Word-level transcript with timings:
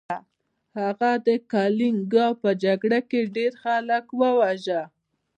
هغه 0.79 1.11
د 1.27 1.29
کلینګا 1.51 2.27
په 2.41 2.49
جګړه 2.63 2.99
کې 3.09 3.19
ډیر 3.35 3.51
خلک 3.63 4.05
وواژه. 4.19 4.81